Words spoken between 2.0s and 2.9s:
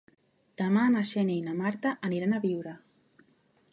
aniran a Biure.